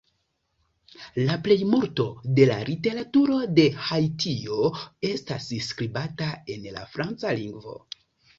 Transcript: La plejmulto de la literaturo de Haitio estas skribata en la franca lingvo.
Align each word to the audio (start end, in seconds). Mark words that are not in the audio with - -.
La 1.25 1.33
plejmulto 1.47 2.05
de 2.39 2.47
la 2.51 2.55
literaturo 2.69 3.37
de 3.59 3.67
Haitio 3.91 4.57
estas 5.11 5.51
skribata 5.69 6.31
en 6.57 6.67
la 6.79 6.89
franca 6.97 7.37
lingvo. 7.43 7.77